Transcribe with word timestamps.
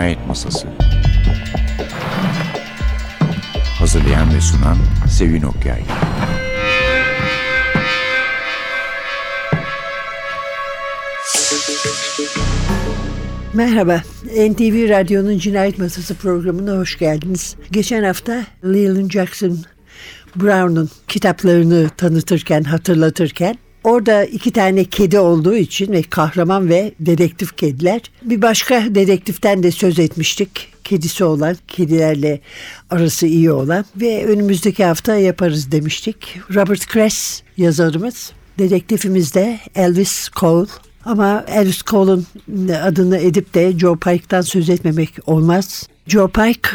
Cinayet 0.00 0.26
Masası. 0.26 0.68
Hazırlayan 3.78 4.34
ve 4.34 4.40
sunan 4.40 4.76
Sevin 5.08 5.42
Okyay. 5.42 5.82
Merhaba, 13.54 14.02
NTV 14.24 14.88
Radyo'nun 14.88 15.38
Cinayet 15.38 15.78
Masası 15.78 16.14
programına 16.14 16.76
hoş 16.76 16.98
geldiniz. 16.98 17.56
Geçen 17.70 18.04
hafta 18.04 18.44
Leland 18.64 19.10
Jackson 19.10 19.58
Brown'un 20.36 20.90
kitaplarını 21.08 21.88
tanıtırken, 21.96 22.62
hatırlatırken 22.62 23.56
Orada 23.84 24.24
iki 24.24 24.50
tane 24.50 24.84
kedi 24.84 25.18
olduğu 25.18 25.56
için 25.56 25.92
ve 25.92 26.02
kahraman 26.02 26.68
ve 26.68 26.92
dedektif 27.00 27.56
kediler. 27.56 28.00
Bir 28.22 28.42
başka 28.42 28.94
dedektiften 28.94 29.62
de 29.62 29.70
söz 29.70 29.98
etmiştik. 29.98 30.68
Kedisi 30.84 31.24
olan, 31.24 31.56
kedilerle 31.68 32.40
arası 32.90 33.26
iyi 33.26 33.52
olan 33.52 33.84
ve 33.96 34.26
önümüzdeki 34.26 34.84
hafta 34.84 35.14
yaparız 35.14 35.72
demiştik. 35.72 36.38
Robert 36.54 36.86
Kress 36.86 37.42
yazarımız. 37.56 38.32
Dedektifimiz 38.58 39.34
de 39.34 39.60
Elvis 39.74 40.30
Cole. 40.36 40.68
Ama 41.04 41.44
Elvis 41.48 41.82
Cole'un 41.82 42.26
adını 42.82 43.18
edip 43.18 43.54
de 43.54 43.78
Joe 43.78 43.96
Pike'tan 43.96 44.40
söz 44.40 44.70
etmemek 44.70 45.10
olmaz. 45.26 45.88
Joe 46.06 46.28
Pike 46.28 46.70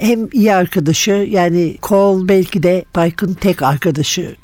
hem 0.00 0.28
iyi 0.32 0.54
arkadaşı 0.54 1.10
yani 1.10 1.76
Cole 1.82 2.28
belki 2.28 2.62
de 2.62 2.84
Pike'ın 2.94 3.34
tek 3.34 3.62
arkadaşı. 3.62 4.36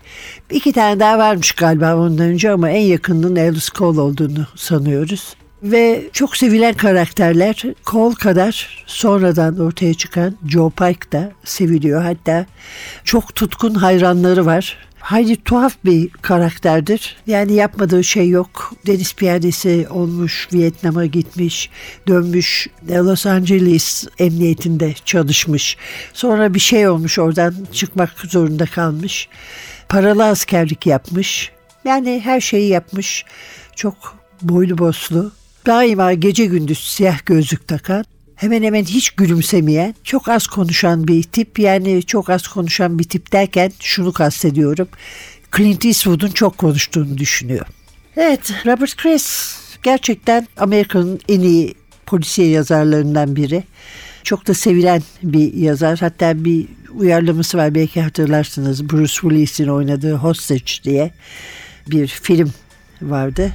İki 0.50 0.72
tane 0.72 1.00
daha 1.00 1.18
varmış 1.18 1.52
galiba 1.52 1.96
ondan 1.96 2.26
önce 2.26 2.50
ama 2.50 2.70
en 2.70 2.80
yakınının 2.80 3.36
Elvis 3.36 3.68
Cole 3.70 4.00
olduğunu 4.00 4.46
sanıyoruz. 4.56 5.34
Ve 5.62 6.02
çok 6.12 6.36
sevilen 6.36 6.74
karakterler 6.74 7.62
Cole 7.86 8.14
kadar 8.14 8.84
sonradan 8.86 9.58
ortaya 9.58 9.94
çıkan 9.94 10.36
Joe 10.48 10.70
Pike 10.70 11.12
da 11.12 11.32
seviliyor. 11.44 12.02
Hatta 12.02 12.46
çok 13.04 13.34
tutkun 13.34 13.74
hayranları 13.74 14.46
var. 14.46 14.78
Hayli 15.02 15.36
tuhaf 15.36 15.76
bir 15.84 16.08
karakterdir. 16.08 17.16
Yani 17.26 17.52
yapmadığı 17.52 18.04
şey 18.04 18.28
yok. 18.28 18.72
Deniz 18.86 19.14
piyadesi 19.14 19.86
olmuş, 19.90 20.48
Vietnam'a 20.52 21.06
gitmiş, 21.06 21.70
dönmüş, 22.08 22.68
Los 22.88 23.26
Angeles 23.26 24.06
emniyetinde 24.18 24.94
çalışmış. 25.04 25.76
Sonra 26.12 26.54
bir 26.54 26.60
şey 26.60 26.88
olmuş 26.88 27.18
oradan 27.18 27.54
çıkmak 27.72 28.10
zorunda 28.20 28.66
kalmış. 28.66 29.28
Paralı 29.88 30.24
askerlik 30.24 30.86
yapmış. 30.86 31.52
Yani 31.84 32.20
her 32.24 32.40
şeyi 32.40 32.68
yapmış. 32.68 33.24
Çok 33.76 34.18
boylu 34.42 34.78
boslu. 34.78 35.32
Daima 35.66 36.12
gece 36.12 36.44
gündüz 36.44 36.78
siyah 36.78 37.26
gözlük 37.26 37.68
takan 37.68 38.04
hemen 38.42 38.62
hemen 38.62 38.84
hiç 38.84 39.10
gülümsemeyen, 39.10 39.94
çok 40.04 40.28
az 40.28 40.46
konuşan 40.46 41.08
bir 41.08 41.22
tip. 41.22 41.58
Yani 41.58 42.02
çok 42.02 42.30
az 42.30 42.48
konuşan 42.48 42.98
bir 42.98 43.04
tip 43.04 43.32
derken 43.32 43.72
şunu 43.80 44.12
kastediyorum. 44.12 44.88
Clint 45.56 45.84
Eastwood'un 45.84 46.28
çok 46.30 46.58
konuştuğunu 46.58 47.18
düşünüyor. 47.18 47.66
Evet, 48.16 48.52
Robert 48.66 48.96
Kress 48.96 49.56
gerçekten 49.82 50.48
Amerika'nın 50.56 51.20
en 51.28 51.40
iyi 51.40 51.74
polisiye 52.06 52.48
yazarlarından 52.48 53.36
biri. 53.36 53.64
Çok 54.22 54.46
da 54.46 54.54
sevilen 54.54 55.02
bir 55.22 55.54
yazar. 55.54 55.98
Hatta 55.98 56.44
bir 56.44 56.66
uyarlaması 56.94 57.58
var 57.58 57.74
belki 57.74 58.00
hatırlarsınız. 58.00 58.90
Bruce 58.90 59.12
Willis'in 59.12 59.68
oynadığı 59.68 60.14
Hostage 60.14 60.72
diye 60.84 61.10
bir 61.90 62.06
film 62.06 62.52
vardı. 63.02 63.52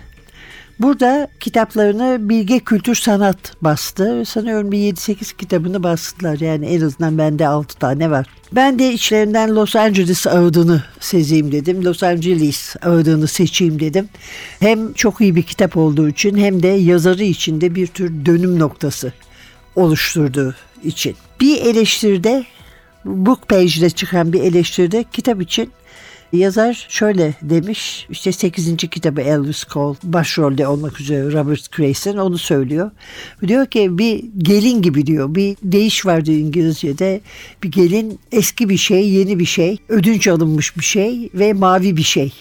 Burada 0.79 1.27
kitaplarını 1.39 2.29
Bilge 2.29 2.59
Kültür 2.59 2.95
Sanat 2.95 3.53
bastı. 3.61 4.25
Sanıyorum 4.25 4.71
bir 4.71 4.77
7-8 4.77 5.37
kitabını 5.37 5.83
bastılar. 5.83 6.39
Yani 6.39 6.65
en 6.65 6.81
azından 6.81 7.17
bende 7.17 7.47
6 7.47 7.79
tane 7.79 8.11
var. 8.11 8.27
Ben 8.51 8.79
de 8.79 8.93
içlerinden 8.93 9.55
Los 9.55 9.75
Angeles 9.75 10.27
ağıdını 10.27 10.83
sezeyim 10.99 11.51
dedim. 11.51 11.85
Los 11.85 12.03
Angeles 12.03 12.75
ağıdını 12.81 13.27
seçeyim 13.27 13.79
dedim. 13.79 14.09
Hem 14.59 14.93
çok 14.93 15.21
iyi 15.21 15.35
bir 15.35 15.43
kitap 15.43 15.77
olduğu 15.77 16.09
için 16.09 16.37
hem 16.37 16.63
de 16.63 16.67
yazarı 16.67 17.23
için 17.23 17.61
de 17.61 17.75
bir 17.75 17.87
tür 17.87 18.25
dönüm 18.25 18.59
noktası 18.59 19.13
oluşturduğu 19.75 20.55
için. 20.83 21.15
Bir 21.41 21.61
eleştiride 21.61 22.45
Book 23.05 23.47
Page'de 23.47 23.89
çıkan 23.89 24.33
bir 24.33 24.41
eleştiride 24.41 25.05
kitap 25.11 25.41
için 25.41 25.71
Yazar 26.33 26.85
şöyle 26.89 27.33
demiş 27.41 28.07
işte 28.09 28.31
8. 28.31 28.77
kitabı 28.77 29.21
Elvis 29.21 29.67
Cole 29.67 29.97
başrolde 30.03 30.67
olmak 30.67 31.01
üzere 31.01 31.31
Robert 31.31 31.71
Grayson 31.71 32.17
onu 32.17 32.37
söylüyor. 32.37 32.91
Diyor 33.47 33.65
ki 33.65 33.97
bir 33.97 34.25
gelin 34.37 34.81
gibi 34.81 35.05
diyor 35.05 35.35
bir 35.35 35.57
değiş 35.63 36.05
var 36.05 36.25
diyor 36.25 36.37
İngilizce'de 36.37 37.21
bir 37.63 37.71
gelin 37.71 38.19
eski 38.31 38.69
bir 38.69 38.77
şey 38.77 39.09
yeni 39.09 39.39
bir 39.39 39.45
şey 39.45 39.77
ödünç 39.89 40.27
alınmış 40.27 40.77
bir 40.77 40.83
şey 40.83 41.29
ve 41.33 41.53
mavi 41.53 41.97
bir 41.97 42.03
şey 42.03 42.33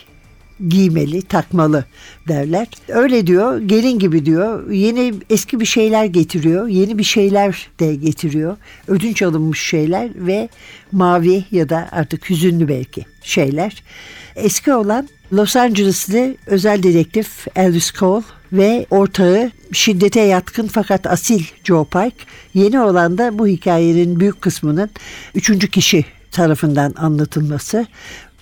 giymeli, 0.68 1.22
takmalı 1.22 1.84
derler. 2.28 2.68
Öyle 2.88 3.26
diyor, 3.26 3.60
gelin 3.60 3.98
gibi 3.98 4.26
diyor. 4.26 4.70
Yeni 4.70 5.14
eski 5.30 5.60
bir 5.60 5.66
şeyler 5.66 6.04
getiriyor, 6.04 6.68
yeni 6.68 6.98
bir 6.98 7.04
şeyler 7.04 7.68
de 7.80 7.94
getiriyor. 7.94 8.56
Ödünç 8.88 9.22
alınmış 9.22 9.60
şeyler 9.60 10.10
ve 10.14 10.48
mavi 10.92 11.44
ya 11.50 11.68
da 11.68 11.88
artık 11.92 12.30
hüzünlü 12.30 12.68
belki 12.68 13.04
şeyler. 13.22 13.82
Eski 14.36 14.72
olan 14.72 15.08
Los 15.32 15.56
Angeles'lı 15.56 16.34
özel 16.46 16.82
dedektif 16.82 17.46
Elvis 17.56 17.92
Cole 17.92 18.24
ve 18.52 18.86
ortağı 18.90 19.50
şiddete 19.72 20.20
yatkın 20.20 20.66
fakat 20.66 21.06
asil 21.06 21.44
Joe 21.64 21.84
Pike. 21.84 22.24
Yeni 22.54 22.80
olan 22.80 23.18
da 23.18 23.38
bu 23.38 23.46
hikayenin 23.46 24.20
büyük 24.20 24.42
kısmının 24.42 24.90
üçüncü 25.34 25.70
kişi 25.70 26.04
tarafından 26.36 26.94
anlatılması 26.96 27.86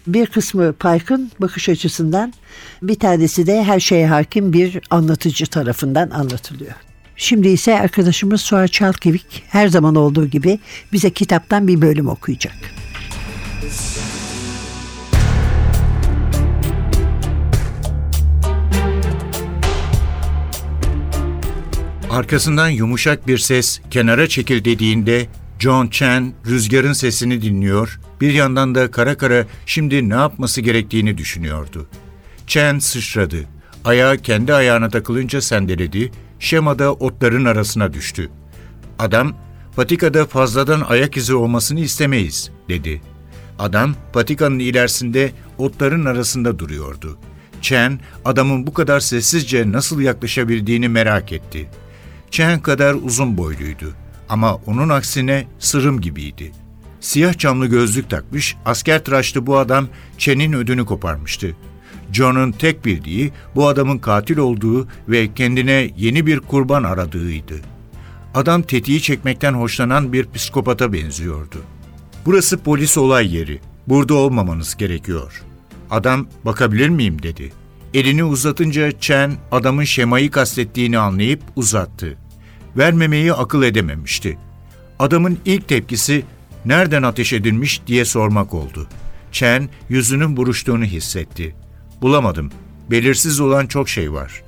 bir 0.06 0.26
kısmı 0.26 0.72
Pike'ın 0.72 1.30
bakış 1.40 1.68
açısından 1.68 2.32
bir 2.82 2.94
tanesi 2.94 3.46
de 3.46 3.64
her 3.64 3.80
şeye 3.80 4.06
hakim 4.06 4.52
bir 4.52 4.80
anlatıcı 4.90 5.46
tarafından 5.46 6.10
anlatılıyor. 6.10 6.74
Şimdi 7.16 7.48
ise 7.48 7.80
arkadaşımız 7.80 8.40
Suat 8.40 8.72
Çalkevik 8.72 9.42
her 9.48 9.68
zaman 9.68 9.94
olduğu 9.94 10.26
gibi 10.26 10.58
bize 10.92 11.10
kitaptan 11.10 11.68
bir 11.68 11.80
bölüm 11.80 12.08
okuyacak. 12.08 12.54
Arkasından 22.10 22.68
yumuşak 22.68 23.26
bir 23.26 23.38
ses 23.38 23.80
kenara 23.90 24.28
çekil 24.28 24.64
dediğinde 24.64 25.26
John 25.58 25.88
Chen 25.88 26.32
rüzgarın 26.46 26.92
sesini 26.92 27.42
dinliyor, 27.42 28.00
bir 28.24 28.34
yandan 28.34 28.74
da 28.74 28.90
kara 28.90 29.16
kara 29.16 29.46
şimdi 29.66 30.08
ne 30.08 30.14
yapması 30.14 30.60
gerektiğini 30.60 31.18
düşünüyordu. 31.18 31.86
Chen 32.46 32.78
sıçradı. 32.78 33.36
Ayağı 33.84 34.16
kendi 34.16 34.54
ayağına 34.54 34.88
takılınca 34.88 35.40
sendeledi, 35.40 36.12
şemada 36.38 36.92
otların 36.92 37.44
arasına 37.44 37.92
düştü. 37.92 38.30
Adam, 38.98 39.36
patikada 39.76 40.26
fazladan 40.26 40.80
ayak 40.80 41.16
izi 41.16 41.34
olmasını 41.34 41.80
istemeyiz, 41.80 42.50
dedi. 42.68 43.02
Adam, 43.58 43.94
patikanın 44.12 44.58
ilerisinde 44.58 45.32
otların 45.58 46.04
arasında 46.04 46.58
duruyordu. 46.58 47.18
Chen, 47.62 48.00
adamın 48.24 48.66
bu 48.66 48.74
kadar 48.74 49.00
sessizce 49.00 49.72
nasıl 49.72 50.00
yaklaşabildiğini 50.00 50.88
merak 50.88 51.32
etti. 51.32 51.68
Chen 52.30 52.60
kadar 52.60 52.94
uzun 52.94 53.36
boyluydu 53.36 53.92
ama 54.28 54.54
onun 54.54 54.88
aksine 54.88 55.46
sırım 55.58 56.00
gibiydi. 56.00 56.63
Siyah 57.04 57.38
camlı 57.38 57.66
gözlük 57.66 58.10
takmış, 58.10 58.56
asker 58.64 59.04
tıraşlı 59.04 59.46
bu 59.46 59.58
adam 59.58 59.88
Chen'in 60.18 60.52
ödünü 60.52 60.84
koparmıştı. 60.84 61.56
John'un 62.12 62.52
tek 62.52 62.84
bildiği 62.84 63.32
bu 63.54 63.68
adamın 63.68 63.98
katil 63.98 64.38
olduğu 64.38 64.88
ve 65.08 65.34
kendine 65.34 65.90
yeni 65.96 66.26
bir 66.26 66.40
kurban 66.40 66.82
aradığıydı. 66.82 67.54
Adam 68.34 68.62
tetiği 68.62 69.02
çekmekten 69.02 69.52
hoşlanan 69.52 70.12
bir 70.12 70.30
psikopata 70.30 70.92
benziyordu. 70.92 71.62
Burası 72.26 72.58
polis 72.58 72.98
olay 72.98 73.36
yeri. 73.36 73.60
Burada 73.86 74.14
olmamanız 74.14 74.76
gerekiyor. 74.76 75.42
Adam 75.90 76.26
bakabilir 76.44 76.88
miyim 76.88 77.22
dedi. 77.22 77.52
Elini 77.94 78.24
uzatınca 78.24 78.92
Chen 79.00 79.32
adamın 79.52 79.84
şemayı 79.84 80.30
kastettiğini 80.30 80.98
anlayıp 80.98 81.40
uzattı 81.56 82.16
vermemeyi 82.76 83.32
akıl 83.32 83.62
edememişti. 83.62 84.38
Adamın 84.98 85.38
ilk 85.44 85.68
tepkisi 85.68 86.24
nereden 86.64 87.02
ateş 87.02 87.32
edilmiş 87.32 87.82
diye 87.86 88.04
sormak 88.04 88.54
oldu. 88.54 88.88
Chen 89.32 89.68
yüzünün 89.88 90.36
buruştuğunu 90.36 90.84
hissetti. 90.84 91.54
Bulamadım. 92.02 92.50
Belirsiz 92.90 93.40
olan 93.40 93.66
çok 93.66 93.88
şey 93.88 94.12
var. 94.12 94.42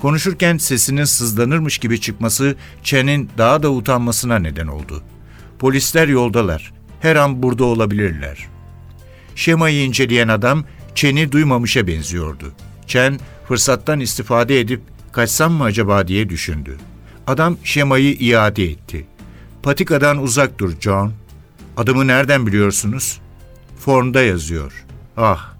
Konuşurken 0.00 0.58
sesinin 0.58 1.04
sızlanırmış 1.04 1.78
gibi 1.78 2.00
çıkması 2.00 2.56
Chen'in 2.82 3.30
daha 3.38 3.62
da 3.62 3.70
utanmasına 3.70 4.38
neden 4.38 4.66
oldu. 4.66 5.02
Polisler 5.58 6.08
yoldalar. 6.08 6.72
Her 7.00 7.16
an 7.16 7.42
burada 7.42 7.64
olabilirler. 7.64 8.48
Şemayı 9.34 9.84
inceleyen 9.84 10.28
adam 10.28 10.64
Chen'i 10.94 11.32
duymamışa 11.32 11.86
benziyordu. 11.86 12.52
Chen 12.86 13.20
fırsattan 13.48 14.00
istifade 14.00 14.60
edip 14.60 14.80
kaçsam 15.12 15.52
mı 15.52 15.64
acaba 15.64 16.08
diye 16.08 16.28
düşündü. 16.28 16.78
Adam 17.26 17.56
şemayı 17.64 18.12
iade 18.12 18.64
etti. 18.64 19.06
Patikadan 19.62 20.22
uzak 20.22 20.58
dur 20.58 20.72
John. 20.80 21.12
Adımı 21.76 22.06
nereden 22.06 22.46
biliyorsunuz? 22.46 23.20
Formda 23.78 24.22
yazıyor. 24.22 24.84
Ah, 25.16 25.54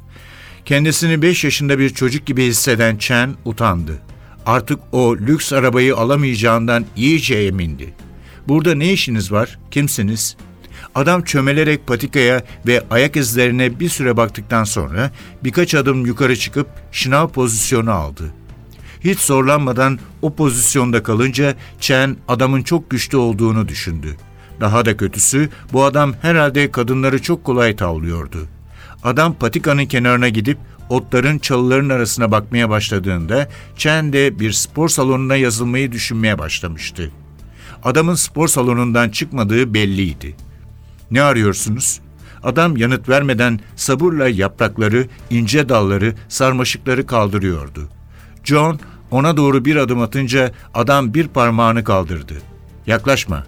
kendisini 0.65 1.23
5 1.23 1.45
yaşında 1.45 1.79
bir 1.79 1.91
çocuk 1.91 2.27
gibi 2.27 2.47
hisseden 2.47 2.97
Chen 2.97 3.35
utandı. 3.45 3.99
Artık 4.47 4.79
o 4.93 5.17
lüks 5.17 5.53
arabayı 5.53 5.97
alamayacağından 5.97 6.85
iyice 6.97 7.35
emindi. 7.35 7.95
Burada 8.49 8.75
ne 8.75 8.93
işiniz 8.93 9.33
var? 9.33 9.59
Kimsiniz? 9.71 10.37
Adam 10.95 11.23
çömelerek 11.23 11.87
patikaya 11.87 12.45
ve 12.67 12.85
ayak 12.91 13.17
izlerine 13.17 13.81
bir 13.81 13.89
süre 13.89 14.17
baktıktan 14.17 14.65
sonra 14.65 15.11
birkaç 15.45 15.75
adım 15.75 16.07
yukarı 16.07 16.37
çıkıp 16.37 16.69
şınav 16.93 17.29
pozisyonu 17.29 17.91
aldı. 17.91 18.35
Hiç 19.01 19.19
zorlanmadan 19.19 19.99
o 20.23 20.35
pozisyonda 20.35 21.03
kalınca 21.03 21.55
Chen 21.81 22.17
adamın 22.29 22.63
çok 22.63 22.91
güçlü 22.91 23.17
olduğunu 23.17 23.69
düşündü. 23.69 24.17
Daha 24.63 24.85
da 24.85 24.97
kötüsü 24.97 25.49
bu 25.73 25.85
adam 25.85 26.15
herhalde 26.23 26.71
kadınları 26.71 27.23
çok 27.23 27.45
kolay 27.45 27.77
tavlıyordu. 27.77 28.39
Adam 29.05 29.35
patikanın 29.35 29.87
kenarına 29.87 30.29
gidip 30.29 30.59
otların 30.89 31.39
çalıların 31.39 31.89
arasına 31.89 32.31
bakmaya 32.31 32.71
başladığında 32.71 33.49
Chen 33.77 34.13
de 34.13 34.39
bir 34.39 34.53
spor 34.53 34.89
salonuna 34.89 35.37
yazılmayı 35.37 35.93
düşünmeye 35.93 36.39
başlamıştı. 36.39 37.11
Adamın 37.85 38.15
spor 38.15 38.49
salonundan 38.49 39.09
çıkmadığı 39.09 39.75
belliydi. 39.75 40.37
Ne 41.11 41.23
arıyorsunuz? 41.23 42.01
Adam 42.43 42.77
yanıt 42.77 43.09
vermeden 43.09 43.61
sabırla 43.77 44.29
yaprakları, 44.29 45.07
ince 45.31 45.69
dalları, 45.69 46.15
sarmaşıkları 46.29 47.07
kaldırıyordu. 47.07 47.89
John 48.45 48.81
ona 49.11 49.37
doğru 49.37 49.65
bir 49.65 49.77
adım 49.77 50.01
atınca 50.01 50.53
adam 50.75 51.15
bir 51.15 51.29
parmağını 51.29 51.85
kaldırdı. 51.85 52.35
Yaklaşma. 52.87 53.45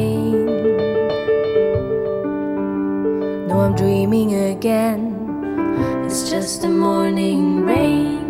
Pane. 0.00 0.46
No, 3.48 3.60
I'm 3.64 3.74
dreaming 3.74 4.30
again. 4.54 5.00
It's 6.04 6.30
just 6.30 6.62
the 6.62 6.68
morning 6.68 7.64
rain. 7.70 8.24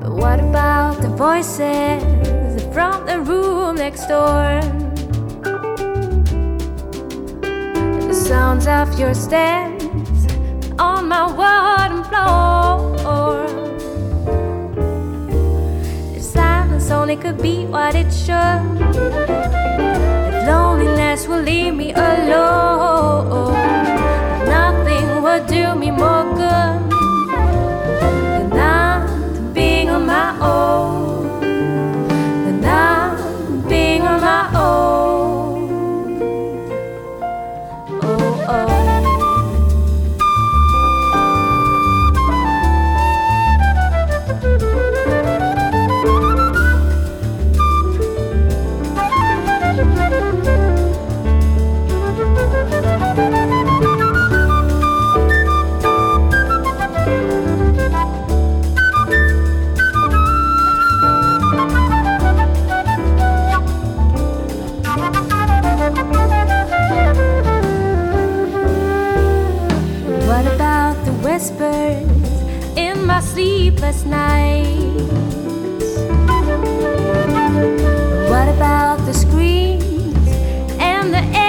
But 0.00 0.12
what 0.22 0.38
about 0.40 0.94
the 1.04 1.12
voices 1.26 2.02
from 2.74 2.96
the 3.10 3.18
room 3.30 3.76
next 3.76 4.06
door? 4.06 4.48
The 8.10 8.18
sounds 8.28 8.66
of 8.66 8.98
your 8.98 9.14
steps 9.14 10.20
on 10.78 11.08
my 11.08 11.24
wooden 11.40 12.04
floor. 12.08 12.69
Only 16.90 17.16
could 17.16 17.40
be 17.40 17.66
what 17.66 17.94
it 17.94 18.10
should. 18.12 18.62
If 20.28 20.46
loneliness 20.46 21.26
will 21.28 21.42
leave 21.42 21.74
me 21.74 21.92
alone, 21.92 23.52
nothing 24.46 25.22
will 25.22 25.44
do 25.46 25.74
me 25.74 25.90
more 25.90 26.24
good 26.34 26.90
than 28.00 28.48
not 28.50 29.54
being 29.54 29.90
on 29.90 30.06
my 30.06 30.38
own. 30.40 30.89
Sleepless 73.92 74.04
nights? 74.04 75.96
What 78.30 78.48
about 78.48 78.98
the 79.06 79.12
screams 79.12 80.28
and 80.78 81.12
the 81.12 81.39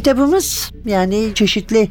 Kitabımız 0.00 0.70
yani 0.84 1.30
çeşitli 1.34 1.88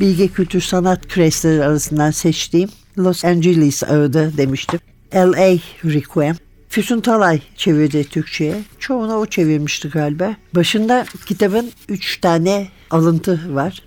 bilgi 0.00 0.32
kültür 0.32 0.60
sanat 0.60 1.08
küresleri 1.08 1.64
arasından 1.64 2.10
seçtiğim 2.10 2.68
Los 2.98 3.24
Angeles 3.24 3.82
Ağıdı 3.82 4.36
demiştim. 4.36 4.80
L.A. 5.14 5.58
Requiem. 5.84 6.36
Füsun 6.68 7.00
Talay 7.00 7.40
çevirdi 7.56 8.04
Türkçe'ye. 8.04 8.54
Çoğunu 8.78 9.14
o 9.14 9.26
çevirmişti 9.26 9.88
galiba. 9.88 10.36
Başında 10.54 11.06
kitabın 11.26 11.70
üç 11.88 12.20
tane 12.20 12.68
alıntı 12.90 13.54
var. 13.54 13.82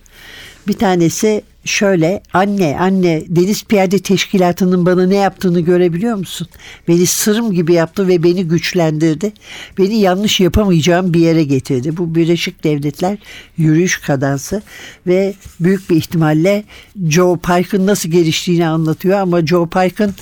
Bir 0.67 0.77
tanesi 0.77 1.43
şöyle 1.65 2.23
anne 2.33 2.77
anne 2.79 3.23
Deniz 3.27 3.63
Piyade 3.63 3.99
Teşkilatı'nın 3.99 4.85
bana 4.85 5.05
ne 5.05 5.15
yaptığını 5.15 5.59
görebiliyor 5.59 6.15
musun? 6.15 6.47
Beni 6.87 7.05
sırım 7.05 7.51
gibi 7.51 7.73
yaptı 7.73 8.07
ve 8.07 8.23
beni 8.23 8.47
güçlendirdi. 8.47 9.31
Beni 9.77 9.99
yanlış 9.99 10.39
yapamayacağım 10.39 11.13
bir 11.13 11.19
yere 11.19 11.43
getirdi. 11.43 11.97
Bu 11.97 12.15
Birleşik 12.15 12.63
Devletler 12.63 13.17
yürüyüş 13.57 13.97
kadansı 13.97 14.61
ve 15.07 15.33
büyük 15.59 15.89
bir 15.89 15.95
ihtimalle 15.95 16.63
Joe 17.09 17.37
Pike'ın 17.37 17.87
nasıl 17.87 18.09
geliştiğini 18.09 18.67
anlatıyor 18.67 19.19
ama 19.19 19.47
Joe 19.47 19.69
Pike'ın 19.69 20.15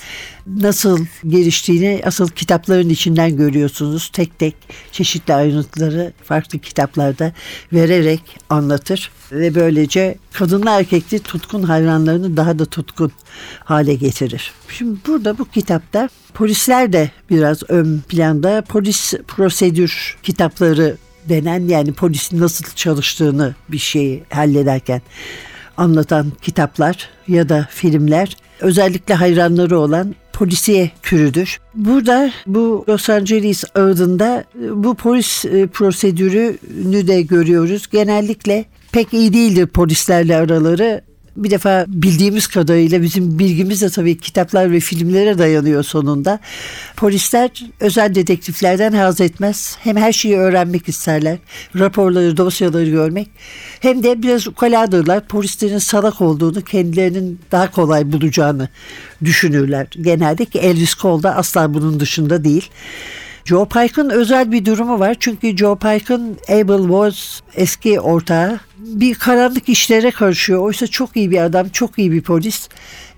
nasıl 0.57 1.05
geliştiğini 1.27 2.01
asıl 2.05 2.27
kitapların 2.27 2.89
içinden 2.89 3.37
görüyorsunuz. 3.37 4.09
Tek 4.13 4.39
tek 4.39 4.55
çeşitli 4.91 5.33
ayrıntıları 5.33 6.13
farklı 6.23 6.59
kitaplarda 6.59 7.33
vererek 7.73 8.21
anlatır 8.49 9.11
ve 9.31 9.55
böylece 9.55 10.17
kadınla 10.33 10.79
erkekli 10.79 11.19
tutkun 11.19 11.63
hayranlarını 11.63 12.37
daha 12.37 12.59
da 12.59 12.65
tutkun 12.65 13.11
hale 13.63 13.95
getirir. 13.95 14.51
Şimdi 14.77 14.99
burada 15.07 15.37
bu 15.37 15.45
kitapta 15.45 16.09
polisler 16.33 16.93
de 16.93 17.11
biraz 17.29 17.63
ön 17.69 18.01
planda 18.09 18.61
polis 18.61 19.13
prosedür 19.27 20.17
kitapları 20.23 20.97
denen 21.29 21.67
yani 21.67 21.93
polisin 21.93 22.39
nasıl 22.39 22.65
çalıştığını 22.75 23.55
bir 23.69 23.77
şeyi 23.77 24.23
hallederken 24.29 25.01
anlatan 25.77 26.31
kitaplar 26.41 27.09
ya 27.27 27.49
da 27.49 27.67
filmler 27.71 28.37
özellikle 28.59 29.13
hayranları 29.13 29.79
olan 29.79 30.15
polisiye 30.39 30.91
türüdür. 31.03 31.59
Burada 31.75 32.31
bu 32.47 32.85
Los 32.89 33.09
Angeles 33.09 33.63
ağında 33.75 34.43
bu 34.55 34.95
polis 34.95 35.45
e, 35.45 35.67
prosedürünü 35.67 37.07
de 37.07 37.21
görüyoruz. 37.21 37.87
Genellikle 37.91 38.65
pek 38.91 39.13
iyi 39.13 39.33
değildir 39.33 39.67
polislerle 39.67 40.35
araları. 40.35 41.01
Bir 41.39 41.49
defa 41.49 41.85
bildiğimiz 41.87 42.47
kadarıyla 42.47 43.01
bizim 43.01 43.39
bilgimiz 43.39 43.81
de 43.81 43.89
tabii 43.89 44.17
kitaplar 44.17 44.71
ve 44.71 44.79
filmlere 44.79 45.37
dayanıyor 45.37 45.83
sonunda. 45.83 46.39
Polisler 46.95 47.49
özel 47.79 48.15
dedektiflerden 48.15 48.91
haz 48.93 49.21
etmez. 49.21 49.77
Hem 49.79 49.97
her 49.97 50.13
şeyi 50.13 50.37
öğrenmek 50.37 50.89
isterler. 50.89 51.37
Raporları, 51.75 52.37
dosyaları 52.37 52.89
görmek. 52.89 53.29
Hem 53.79 54.03
de 54.03 54.23
biraz 54.23 54.47
ukaladırlar. 54.47 55.27
Polislerin 55.27 55.77
salak 55.77 56.21
olduğunu, 56.21 56.61
kendilerinin 56.61 57.39
daha 57.51 57.71
kolay 57.71 58.11
bulacağını 58.11 58.69
düşünürler. 59.23 59.87
Genelde 60.01 60.45
ki 60.45 60.59
Elvis 60.59 60.95
Cole 60.95 61.23
da 61.23 61.35
asla 61.35 61.73
bunun 61.73 61.99
dışında 61.99 62.43
değil. 62.43 62.69
Joe 63.49 63.65
Pike'ın 63.65 64.09
özel 64.09 64.51
bir 64.51 64.65
durumu 64.65 64.99
var. 64.99 65.17
Çünkü 65.19 65.57
Joe 65.57 65.75
Pike'ın 65.75 66.37
Abel 66.49 66.77
Woods 66.77 67.39
eski 67.55 67.99
ortağı 67.99 68.59
bir 68.77 69.15
karanlık 69.15 69.69
işlere 69.69 70.11
karışıyor. 70.11 70.59
Oysa 70.59 70.87
çok 70.87 71.17
iyi 71.17 71.31
bir 71.31 71.41
adam, 71.41 71.69
çok 71.69 71.99
iyi 71.99 72.11
bir 72.11 72.21
polis 72.21 72.69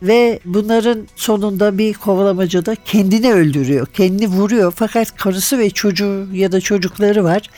ve 0.01 0.39
bunların 0.45 1.07
sonunda 1.15 1.77
bir 1.77 1.93
kovalamacada 1.93 2.75
kendini 2.85 3.33
öldürüyor. 3.33 3.87
Kendini 3.87 4.27
vuruyor 4.27 4.73
fakat 4.75 5.15
karısı 5.15 5.59
ve 5.59 5.69
çocuğu 5.69 6.27
ya 6.33 6.51
da 6.51 6.61
çocukları 6.61 7.23
var 7.23 7.49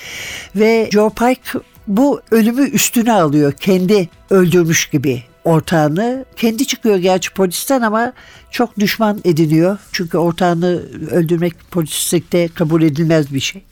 ve 0.55 0.89
Joe 0.91 1.09
Pike 1.09 1.59
bu 1.87 2.21
ölümü 2.31 2.69
üstüne 2.69 3.13
alıyor. 3.13 3.51
Kendi 3.51 4.09
öldürmüş 4.29 4.89
gibi 4.89 5.23
ortağını. 5.43 6.25
Kendi 6.35 6.67
çıkıyor 6.67 6.97
gerçi 6.97 7.33
polisten 7.33 7.81
ama 7.81 8.13
çok 8.51 8.79
düşman 8.79 9.21
ediniyor. 9.25 9.77
Çünkü 9.91 10.17
ortağını 10.17 10.81
öldürmek 11.11 11.53
polislikte 11.71 12.47
kabul 12.47 12.81
edilmez 12.81 13.33
bir 13.33 13.39
şey. 13.39 13.63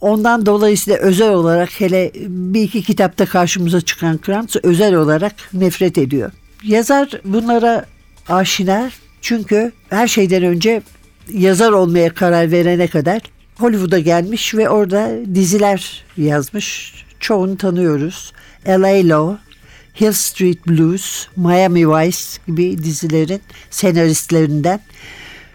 Ondan 0.00 0.46
dolayısıyla 0.46 0.98
özel 0.98 1.32
olarak 1.32 1.80
hele 1.80 2.12
bir 2.28 2.62
iki 2.62 2.82
kitapta 2.82 3.26
karşımıza 3.26 3.80
çıkan 3.80 4.18
Krantz 4.18 4.56
özel 4.62 4.94
olarak 4.94 5.34
nefret 5.52 5.98
ediyor. 5.98 6.32
Yazar 6.64 7.08
bunlara 7.24 7.84
aşina 8.28 8.90
çünkü 9.20 9.72
her 9.90 10.08
şeyden 10.08 10.42
önce 10.42 10.82
yazar 11.32 11.72
olmaya 11.72 12.14
karar 12.14 12.50
verene 12.50 12.86
kadar 12.86 13.20
Hollywood'a 13.58 13.98
gelmiş 13.98 14.54
ve 14.54 14.68
orada 14.68 15.10
diziler 15.34 16.04
yazmış. 16.16 16.94
Çoğunu 17.20 17.56
tanıyoruz. 17.56 18.32
L.A. 18.66 19.08
Law, 19.08 19.38
Hill 20.00 20.12
Street 20.12 20.66
Blues, 20.66 21.26
Miami 21.36 21.88
Vice 21.88 22.18
gibi 22.46 22.78
dizilerin 22.84 23.40
senaristlerinden. 23.70 24.80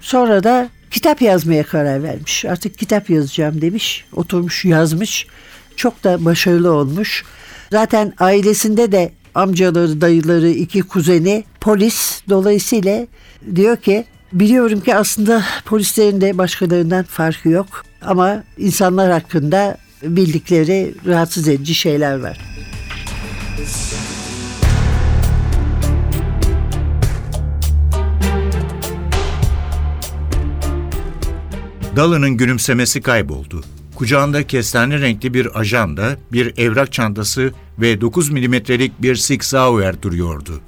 Sonra 0.02 0.44
da 0.44 0.70
kitap 0.92 1.22
yazmaya 1.22 1.64
karar 1.64 2.04
vermiş. 2.04 2.46
Artık 2.46 2.78
kitap 2.78 3.10
yazacağım 3.10 3.62
demiş. 3.62 4.06
Oturmuş 4.16 4.66
yazmış. 4.66 5.28
Çok 5.76 6.04
da 6.04 6.26
başarılı 6.26 6.74
olmuş. 6.74 7.26
Zaten 7.72 8.14
ailesinde 8.20 8.92
de 8.92 9.12
amcaları, 9.36 10.02
dayıları, 10.02 10.50
iki 10.50 10.82
kuzeni 10.82 11.44
polis. 11.62 12.22
Dolayısıyla 12.30 13.08
diyor 13.56 13.78
ki 13.78 14.06
biliyorum 14.34 14.82
ki 14.82 14.96
aslında 14.96 15.44
polislerin 15.66 16.22
de 16.22 16.38
başkalarından 16.38 17.04
farkı 17.04 17.50
yok. 17.50 17.68
Ama 18.02 18.44
insanlar 18.58 19.12
hakkında 19.12 19.78
bildikleri 20.04 20.94
rahatsız 21.06 21.48
edici 21.48 21.76
şeyler 21.76 22.20
var. 22.20 22.49
Dalının 31.96 32.38
gülümsemesi 32.38 33.02
kayboldu. 33.02 33.64
Kucağında 33.96 34.48
kestane 34.48 35.00
renkli 35.00 35.34
bir 35.34 35.60
ajanda, 35.60 36.18
bir 36.32 36.58
evrak 36.58 36.94
çantası 36.94 37.54
ve 37.80 38.02
9 38.02 38.30
milimetrelik 38.30 39.02
bir 39.02 39.16
Sig 39.16 39.44
Sauer 39.44 40.02
duruyordu. 40.02 40.62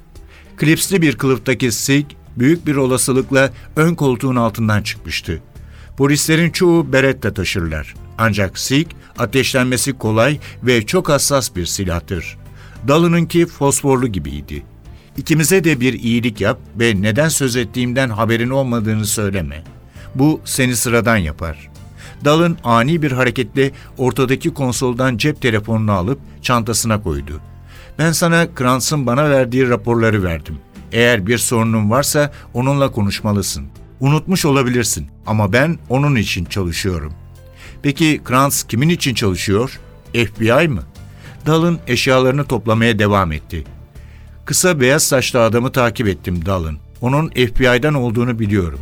Klipsli 0.56 1.02
bir 1.02 1.18
kılıftaki 1.18 1.72
Sig, 1.72 2.04
büyük 2.36 2.66
bir 2.66 2.76
olasılıkla 2.76 3.50
ön 3.76 3.94
koltuğun 3.94 4.36
altından 4.36 4.82
çıkmıştı. 4.82 5.42
Polislerin 5.96 6.50
çoğu 6.50 6.92
beretta 6.92 7.34
taşırlar. 7.34 7.94
Ancak 8.18 8.58
Sig, 8.58 8.86
ateşlenmesi 9.18 9.92
kolay 9.92 10.38
ve 10.62 10.86
çok 10.86 11.08
hassas 11.08 11.56
bir 11.56 11.66
silahtır. 11.66 12.38
Dalınınki 12.88 13.46
fosforlu 13.46 14.06
gibiydi. 14.06 14.62
İkimize 15.16 15.64
de 15.64 15.80
bir 15.80 15.92
iyilik 15.92 16.40
yap 16.40 16.58
ve 16.76 17.02
neden 17.02 17.28
söz 17.28 17.56
ettiğimden 17.56 18.10
haberin 18.10 18.50
olmadığını 18.50 19.06
söyleme. 19.06 19.64
Bu 20.14 20.40
seni 20.44 20.76
sıradan 20.76 21.16
yapar. 21.16 21.70
Dalın 22.24 22.58
ani 22.64 23.02
bir 23.02 23.12
hareketle 23.12 23.70
ortadaki 23.98 24.54
konsoldan 24.54 25.16
cep 25.16 25.40
telefonunu 25.40 25.92
alıp 25.92 26.18
çantasına 26.42 27.02
koydu. 27.02 27.40
Ben 27.98 28.12
sana 28.12 28.54
Kranz'ın 28.54 29.06
bana 29.06 29.30
verdiği 29.30 29.68
raporları 29.68 30.22
verdim. 30.22 30.58
Eğer 30.92 31.26
bir 31.26 31.38
sorunun 31.38 31.90
varsa 31.90 32.32
onunla 32.54 32.92
konuşmalısın. 32.92 33.66
Unutmuş 34.00 34.44
olabilirsin 34.44 35.06
ama 35.26 35.52
ben 35.52 35.78
onun 35.88 36.16
için 36.16 36.44
çalışıyorum. 36.44 37.12
Peki 37.82 38.20
Kranz 38.24 38.62
kimin 38.62 38.88
için 38.88 39.14
çalışıyor? 39.14 39.80
FBI 40.12 40.68
mı? 40.68 40.82
Dalın 41.46 41.78
eşyalarını 41.86 42.44
toplamaya 42.44 42.98
devam 42.98 43.32
etti. 43.32 43.64
Kısa 44.44 44.80
beyaz 44.80 45.02
saçlı 45.02 45.42
adamı 45.42 45.72
takip 45.72 46.08
ettim 46.08 46.46
Dalın. 46.46 46.78
Onun 47.00 47.28
FBI'dan 47.28 47.94
olduğunu 47.94 48.38
biliyorum. 48.38 48.80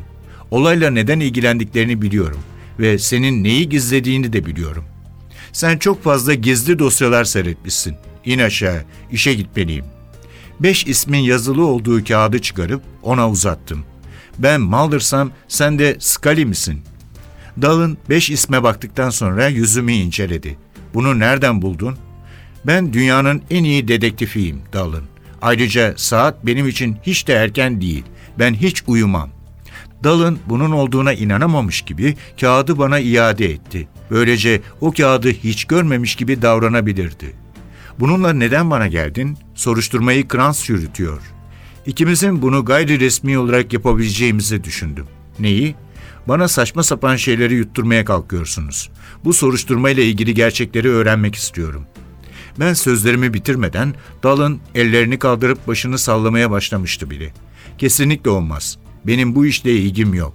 Olayla 0.50 0.90
neden 0.90 1.21
ilgilendiklerini 1.21 2.02
biliyorum 2.02 2.40
ve 2.78 2.99
senin 2.99 3.45
neyi 3.45 3.69
gizlediğini 3.69 4.33
de 4.33 4.47
biliyorum. 4.47 4.85
Sen 5.52 5.78
çok 5.78 6.04
fazla 6.04 6.35
gizli 6.35 6.78
dosyalar 6.78 7.25
seyretmişsin. 7.25 7.97
İn 8.25 8.38
aşağı, 8.38 8.85
işe 9.12 9.35
gitmeliyim. 9.35 9.85
Beş 10.61 10.87
ismin 10.87 11.19
yazılı 11.19 11.66
olduğu 11.66 12.04
kağıdı 12.04 12.38
çıkarıp 12.38 12.83
ona 13.02 13.30
uzattım. 13.30 13.85
Ben 14.38 14.61
Mulder'sam 14.61 15.30
sen 15.49 15.78
de 15.78 15.97
Scully 15.99 16.45
misin? 16.45 16.80
Dalın 17.62 17.99
beş 18.09 18.30
isme 18.30 18.62
baktıktan 18.62 19.11
sonra 19.11 19.49
yüzümü 19.49 19.92
inceledi. 19.92 20.59
Bunu 20.95 21.19
nereden 21.19 21.62
buldun? 21.62 21.97
Ben 22.66 22.92
dünyanın 22.92 23.42
en 23.50 23.64
iyi 23.64 23.88
dedektifiyim 23.88 24.62
Dalın. 24.73 25.04
Ayrıca 25.42 25.95
saat 25.97 26.47
benim 26.47 26.69
için 26.69 26.97
hiç 27.02 27.28
de 27.28 27.35
erken 27.35 27.80
değil. 27.80 28.04
Ben 28.38 28.54
hiç 28.54 28.83
uyumam. 28.87 29.30
Dalın 30.04 30.38
bunun 30.47 30.71
olduğuna 30.71 31.12
inanamamış 31.12 31.83
gibi 31.83 32.16
kağıdı 32.40 32.78
bana 32.78 32.99
iade 32.99 33.50
etti. 33.50 33.88
Böylece 34.11 34.61
o 34.80 34.92
kağıdı 34.92 35.30
hiç 35.30 35.64
görmemiş 35.64 36.16
gibi 36.16 36.42
davranabilirdi. 36.42 37.37
Bununla 38.00 38.33
neden 38.33 38.71
bana 38.71 38.87
geldin? 38.87 39.38
Soruşturmayı 39.54 40.28
Krans 40.28 40.69
yürütüyor. 40.69 41.23
İkimizin 41.87 42.42
bunu 42.42 42.64
gayri 42.64 43.00
resmi 43.00 43.38
olarak 43.38 43.73
yapabileceğimizi 43.73 44.64
düşündüm. 44.64 45.07
Neyi? 45.38 45.75
Bana 46.28 46.49
saçma 46.49 46.83
sapan 46.83 47.16
şeyleri 47.16 47.54
yutturmaya 47.54 48.04
kalkıyorsunuz. 48.04 48.90
Bu 49.25 49.33
soruşturmayla 49.33 50.02
ilgili 50.02 50.35
gerçekleri 50.35 50.88
öğrenmek 50.88 51.35
istiyorum. 51.35 51.87
Ben 52.61 52.75
sözlerimi 52.75 53.35
bitirmeden 53.35 53.95
Dalın 54.23 54.61
ellerini 54.75 55.19
kaldırıp 55.19 55.69
başını 55.69 55.99
sallamaya 55.99 56.50
başlamıştı 56.50 57.11
bile. 57.11 57.33
Kesinlikle 57.78 58.30
olmaz. 58.30 58.78
Benim 59.07 59.35
bu 59.35 59.47
işle 59.47 59.73
ilgim 59.73 60.14
yok. 60.14 60.35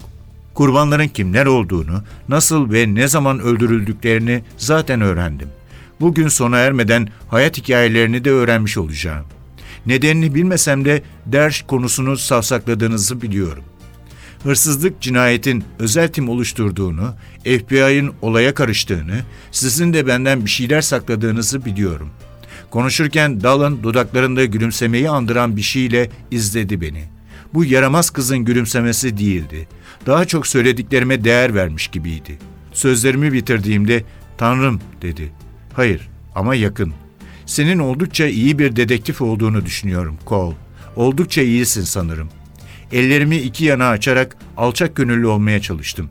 Kurbanların 0.53 1.07
kimler 1.07 1.45
olduğunu, 1.45 2.03
nasıl 2.29 2.71
ve 2.73 2.95
ne 2.95 3.07
zaman 3.07 3.39
öldürüldüklerini 3.39 4.43
zaten 4.57 5.01
öğrendim. 5.01 5.49
Bugün 6.01 6.27
sona 6.27 6.57
ermeden 6.57 7.09
hayat 7.27 7.57
hikayelerini 7.57 8.25
de 8.25 8.31
öğrenmiş 8.31 8.77
olacağım. 8.77 9.25
Nedenini 9.85 10.35
bilmesem 10.35 10.85
de 10.85 11.03
Derş 11.25 11.61
konusunu 11.61 12.17
savsakladığınızı 12.17 13.21
biliyorum. 13.21 13.63
Hırsızlık 14.43 15.01
cinayetin 15.01 15.63
özel 15.79 16.07
tim 16.07 16.29
oluşturduğunu, 16.29 17.13
FBI'ın 17.43 18.13
olaya 18.21 18.53
karıştığını, 18.53 19.21
sizin 19.51 19.93
de 19.93 20.07
benden 20.07 20.45
bir 20.45 20.49
şeyler 20.49 20.81
sakladığınızı 20.81 21.65
biliyorum. 21.65 22.09
Konuşurken 22.69 23.41
Dallin 23.41 23.83
dudaklarında 23.83 24.45
gülümsemeyi 24.45 25.09
andıran 25.09 25.57
bir 25.57 25.61
şeyle 25.61 26.09
izledi 26.31 26.81
beni. 26.81 27.14
Bu 27.55 27.65
yaramaz 27.65 28.09
kızın 28.09 28.37
gülümsemesi 28.37 29.17
değildi. 29.17 29.67
Daha 30.05 30.25
çok 30.25 30.47
söylediklerime 30.47 31.23
değer 31.23 31.55
vermiş 31.55 31.87
gibiydi. 31.87 32.37
Sözlerimi 32.73 33.33
bitirdiğimde 33.33 34.03
"Tanrım" 34.37 34.81
dedi. 35.01 35.31
Hayır 35.73 36.09
ama 36.35 36.55
yakın. 36.55 36.93
Senin 37.45 37.79
oldukça 37.79 38.27
iyi 38.27 38.59
bir 38.59 38.75
dedektif 38.75 39.21
olduğunu 39.21 39.65
düşünüyorum 39.65 40.17
Cole. 40.27 40.55
Oldukça 40.95 41.41
iyisin 41.41 41.81
sanırım. 41.81 42.29
Ellerimi 42.91 43.37
iki 43.37 43.65
yana 43.65 43.87
açarak 43.87 44.37
alçak 44.57 44.95
gönüllü 44.95 45.27
olmaya 45.27 45.61
çalıştım. 45.61 46.09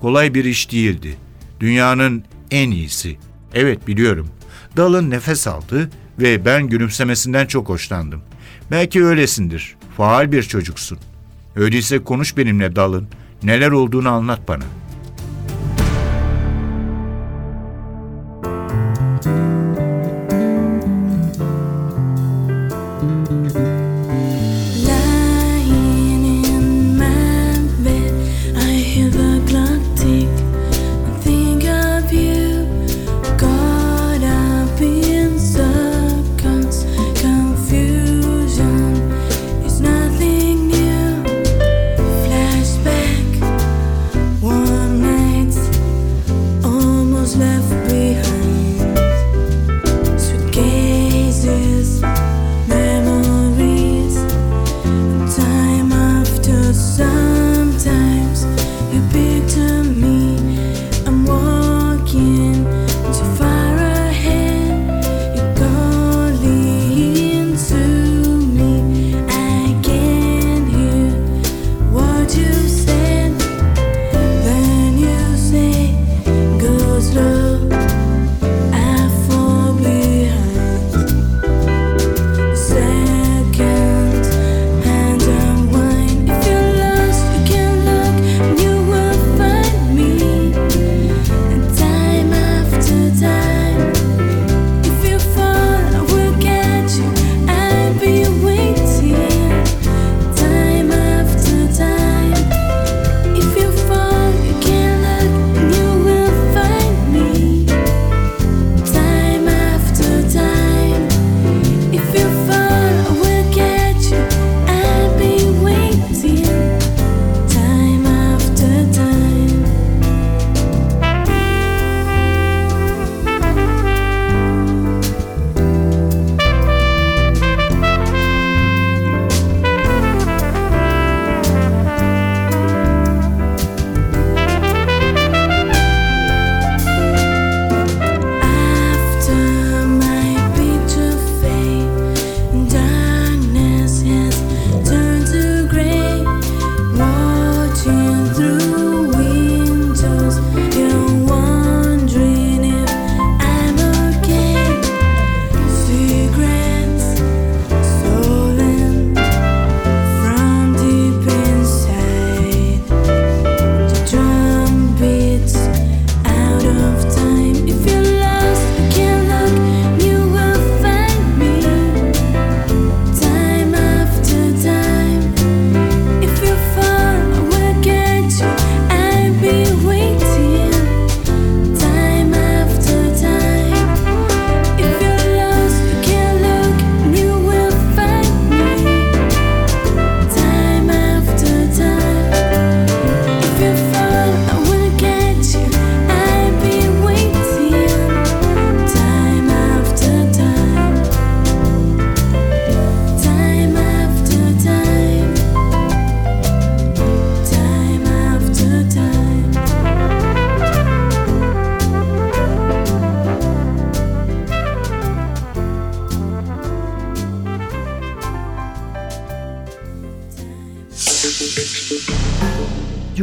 Kolay 0.00 0.34
bir 0.34 0.44
iş 0.44 0.72
değildi. 0.72 1.16
Dünyanın 1.60 2.24
en 2.50 2.70
iyisi. 2.70 3.16
Evet 3.54 3.86
biliyorum. 3.86 4.28
Dalın 4.76 5.10
nefes 5.10 5.46
aldı 5.46 5.90
ve 6.18 6.44
ben 6.44 6.68
gülümsemesinden 6.68 7.46
çok 7.46 7.68
hoşlandım. 7.68 8.22
Belki 8.70 9.04
öylesindir. 9.04 9.75
Faal 9.96 10.32
bir 10.32 10.42
çocuksun. 10.42 10.98
Öyleyse 11.56 11.98
konuş 11.98 12.36
benimle 12.36 12.76
Dalın. 12.76 13.08
Neler 13.42 13.70
olduğunu 13.70 14.08
anlat 14.08 14.40
bana. 14.48 14.64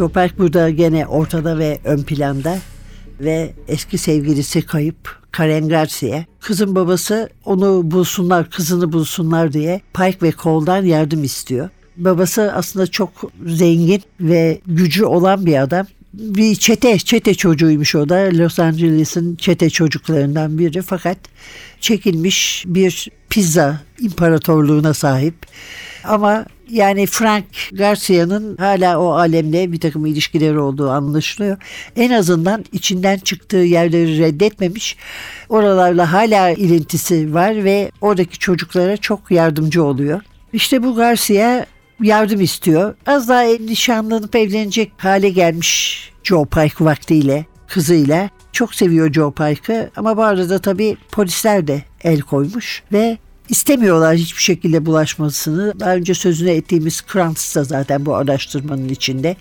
Joe 0.04 0.12
Park 0.12 0.40
burada 0.40 0.70
gene 0.70 1.08
ortada 1.08 1.60
ve 1.60 1.80
ön 1.84 2.04
planda 2.04 2.58
ve 3.20 3.54
eski 3.68 3.98
sevgilisi 3.98 4.62
kayıp 4.62 4.96
Karen 5.32 5.70
Garcia. 5.70 6.24
Kızın 6.40 6.76
babası 6.76 7.30
onu 7.46 7.92
bulsunlar, 7.92 8.50
kızını 8.50 8.92
bulsunlar 8.92 9.54
diye 9.54 9.82
Pike 9.94 10.18
ve 10.22 10.32
Cole'dan 10.32 10.84
yardım 10.84 11.24
istiyor. 11.24 11.70
Babası 11.98 12.52
aslında 12.56 12.88
çok 12.88 13.32
zengin 13.46 14.02
ve 14.20 14.60
gücü 14.68 15.06
olan 15.06 15.46
bir 15.46 15.62
adam. 15.62 15.88
Bir 16.14 16.56
çete, 16.56 16.98
çete 16.98 17.34
çocuğuymuş 17.34 17.96
o 17.96 18.10
da. 18.10 18.30
Los 18.34 18.60
Angeles'ın 18.60 19.36
çete 19.36 19.70
çocuklarından 19.70 20.58
biri 20.58 20.82
fakat 20.82 21.18
çekilmiş 21.80 22.64
bir 22.68 23.08
pizza 23.30 23.82
imparatorluğuna 24.00 24.94
sahip. 24.94 25.36
Ama 26.04 26.46
Yani 26.70 27.06
Frank 27.06 27.46
Garcia'nın 27.72 28.58
hala 28.58 29.00
o 29.00 29.12
alemle 29.12 29.72
bir 29.72 29.80
takım 29.80 30.06
ilişkileri 30.06 30.60
olduğu 30.60 30.90
anlaşılıyor. 30.90 31.58
En 31.96 32.12
azından 32.12 32.66
içinden 32.72 33.18
çıktığı 33.18 33.58
yerleri 33.58 34.20
reddetmemiş. 34.20 34.98
Oralarla 35.50 36.14
hala 36.14 36.50
ilintisi 36.50 37.34
var 37.34 37.64
ve 37.64 37.92
oradaki 38.02 38.40
çocuklara 38.40 38.98
çok 38.98 39.32
yardımcı 39.32 39.84
oluyor. 39.84 40.22
İşte 40.54 40.84
bu 40.84 40.96
Garcia 40.96 41.66
yardım 42.02 42.42
istiyor. 42.42 42.96
Az 43.06 43.30
daha 43.30 43.42
nişanlanıp 43.42 44.36
evlenecek 44.36 44.92
hale 44.98 45.30
gelmiş 45.30 46.00
Joe 46.24 46.46
Pike 46.46 46.86
vaktiyle 46.86 47.46
kızıyla. 47.68 48.30
Çok 48.52 48.76
seviyor 48.76 49.14
Joe 49.14 49.32
Pike'ı 49.32 49.90
ama 49.96 50.18
bu 50.18 50.24
arada 50.24 50.60
tabii 50.60 50.98
polisler 51.12 51.68
de 51.68 51.84
el 52.04 52.22
koymuş 52.22 52.84
ve 52.94 53.18
istemiyorlar 53.50 54.16
hiçbir 54.16 54.42
şekilde 54.42 54.86
bulaşmasını. 54.86 55.80
Daha 55.80 55.96
önce 55.96 56.14
sözünü 56.14 56.50
ettiğimiz 56.50 57.02
Krantz 57.02 57.56
da 57.56 57.64
zaten 57.64 58.06
bu 58.06 58.16
araştırmanın 58.16 58.90
içinde. 58.90 59.36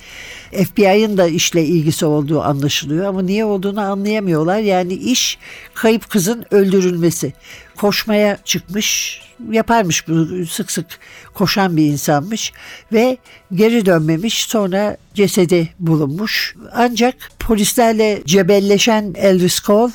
FBI'ın 0.50 1.16
da 1.16 1.26
işle 1.26 1.64
ilgisi 1.64 2.06
olduğu 2.06 2.42
anlaşılıyor 2.42 3.04
ama 3.06 3.22
niye 3.22 3.44
olduğunu 3.44 3.80
anlayamıyorlar. 3.80 4.58
Yani 4.58 4.94
iş 4.94 5.38
kayıp 5.74 6.10
kızın 6.10 6.44
öldürülmesi. 6.50 7.32
Koşmaya 7.76 8.38
çıkmış, 8.44 9.20
yaparmış 9.50 10.08
bunu 10.08 10.46
sık 10.46 10.70
sık 10.70 10.86
koşan 11.34 11.76
bir 11.76 11.86
insanmış 11.86 12.52
ve 12.92 13.16
geri 13.54 13.86
dönmemiş 13.86 14.44
sonra 14.44 14.96
cesedi 15.14 15.68
bulunmuş. 15.78 16.56
Ancak 16.72 17.14
polislerle 17.38 18.22
cebelleşen 18.26 19.14
Elvis 19.16 19.62
Cole 19.62 19.92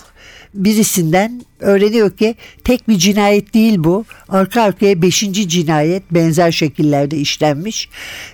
birisinden 0.57 1.41
öğreniyor 1.59 2.17
ki 2.17 2.35
tek 2.63 2.87
bir 2.87 2.97
cinayet 2.97 3.53
değil 3.53 3.75
bu. 3.77 4.05
Arka 4.29 4.61
arkaya 4.61 5.01
beşinci 5.01 5.49
cinayet 5.49 6.03
benzer 6.11 6.51
şekillerde 6.51 7.17
işlenmiş 7.17 7.89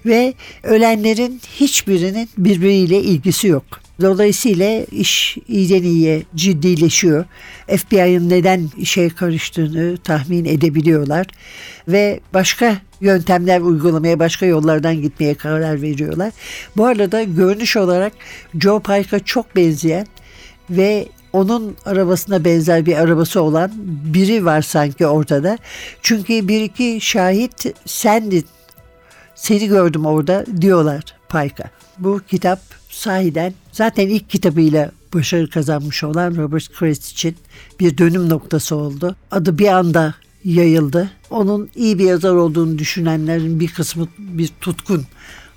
ve 0.05 0.33
ölenlerin 0.63 1.41
hiçbirinin 1.55 2.29
birbiriyle 2.37 3.01
ilgisi 3.01 3.47
yok. 3.47 3.83
Dolayısıyla 4.01 4.83
iş 4.91 5.37
iyiden 5.47 5.83
iyiye 5.83 6.23
ciddileşiyor. 6.35 7.25
FBI'ın 7.67 8.29
neden 8.29 8.69
işe 8.77 9.09
karıştığını 9.09 9.97
tahmin 9.97 10.45
edebiliyorlar 10.45 11.27
ve 11.87 12.19
başka 12.33 12.77
yöntemler 13.01 13.61
uygulamaya, 13.61 14.19
başka 14.19 14.45
yollardan 14.45 15.01
gitmeye 15.01 15.33
karar 15.33 15.81
veriyorlar. 15.81 16.31
Bu 16.77 16.85
arada 16.85 17.23
görünüş 17.23 17.77
olarak 17.77 18.13
Joe 18.59 18.79
Pike'a 18.79 19.19
çok 19.19 19.55
benzeyen 19.55 20.07
ve 20.69 21.07
onun 21.33 21.75
arabasına 21.85 22.45
benzer 22.45 22.85
bir 22.85 22.97
arabası 22.97 23.41
olan 23.41 23.71
biri 24.13 24.45
var 24.45 24.61
sanki 24.61 25.07
ortada. 25.07 25.57
Çünkü 26.01 26.47
bir 26.47 26.61
iki 26.61 27.01
şahit 27.01 27.75
sendin, 27.85 28.45
seni 29.35 29.67
gördüm 29.67 30.05
orada 30.05 30.45
diyorlar 30.61 31.03
Pike'a. 31.29 31.69
Bu 31.99 32.21
kitap 32.27 32.59
sahiden 32.89 33.53
zaten 33.71 34.07
ilk 34.07 34.29
kitabıyla 34.29 34.91
başarı 35.13 35.49
kazanmış 35.49 36.03
olan 36.03 36.35
Robert 36.35 36.73
Christ 36.73 37.11
için 37.11 37.35
bir 37.79 37.97
dönüm 37.97 38.29
noktası 38.29 38.75
oldu. 38.75 39.15
Adı 39.31 39.57
bir 39.57 39.67
anda 39.67 40.15
yayıldı. 40.43 41.11
Onun 41.29 41.69
iyi 41.75 41.99
bir 41.99 42.03
yazar 42.03 42.33
olduğunu 42.33 42.77
düşünenlerin 42.77 43.59
bir 43.59 43.67
kısmı 43.67 44.07
bir 44.17 44.49
tutkun 44.61 45.05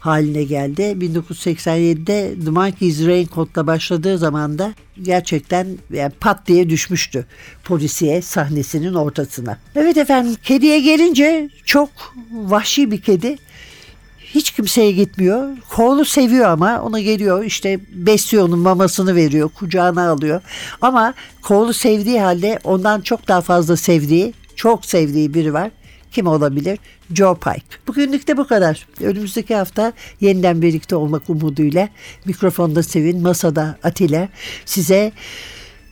haline 0.07 0.45
geldi. 0.45 0.83
1987'de 0.83 2.35
The 2.45 2.51
Monkey's 2.51 3.07
Raincoat'la 3.07 3.67
başladığı 3.67 4.19
zaman 4.19 4.59
da 4.59 4.75
gerçekten 5.03 5.67
yani 5.93 6.13
pat 6.21 6.47
diye 6.47 6.71
düşmüştü 6.71 7.27
polisiye 7.65 8.23
sahnesinin 8.23 8.95
ortasına. 8.95 9.59
Evet 9.77 9.97
efendim 9.97 10.37
kediye 10.43 10.81
gelince 10.81 11.49
çok 11.65 11.89
vahşi 12.33 12.91
bir 12.91 13.01
kedi. 13.01 13.37
Hiç 14.19 14.51
kimseye 14.51 14.93
gitmiyor. 14.93 15.49
Koğlu 15.69 16.05
seviyor 16.05 16.49
ama 16.49 16.83
ona 16.83 17.01
geliyor 17.01 17.45
işte 17.45 17.81
besliyor 17.93 18.45
onun 18.45 18.59
mamasını 18.59 19.15
veriyor 19.15 19.49
kucağına 19.49 20.11
alıyor. 20.11 20.41
Ama 20.81 21.15
koğlu 21.43 21.73
sevdiği 21.73 22.21
halde 22.21 22.59
ondan 22.65 23.01
çok 23.01 23.29
daha 23.29 23.41
fazla 23.41 23.77
sevdiği 23.77 24.35
çok 24.57 24.85
sevdiği 24.85 25.35
biri 25.35 25.53
var. 25.53 25.71
Kim 26.17 26.27
olabilir? 26.27 26.79
Joe 27.13 27.35
Pike. 27.35 27.67
Bugünlük 27.87 28.29
de 28.29 28.37
bu 28.37 28.47
kadar. 28.47 28.87
Önümüzdeki 29.01 29.55
hafta 29.55 29.93
yeniden 30.21 30.63
birlikte 30.63 30.97
olmak 30.97 31.31
umuduyla 31.31 31.89
mikrofonda 32.25 32.83
Sevin, 32.83 33.23
masada 33.23 33.79
Atilla 33.83 34.29
size 34.65 35.13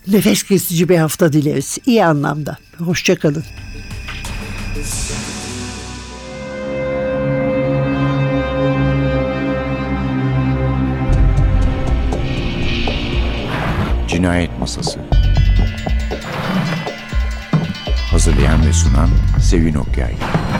nefes 0.07 0.43
kesici 0.43 0.89
bir 0.89 0.99
hafta 0.99 1.33
dileriz. 1.33 1.79
İyi 1.87 2.05
anlamda. 2.05 2.59
Hoşçakalın. 2.79 3.45
Cinayet 14.09 14.59
Masası 14.59 15.01
Hazırlayan 18.15 18.67
ve 18.67 18.73
sunan 18.73 19.09
Sevin 19.55 19.77
Okyay 19.79 20.54